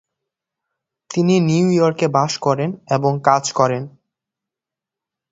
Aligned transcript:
তিনি 1.09 1.35
নিউ 1.39 1.65
ইয়র্কে 1.71 2.07
বাস 2.07 2.33
করেন 2.37 2.69
এবং 2.87 3.11
কাজ 3.23 3.43
করেন। 3.51 3.83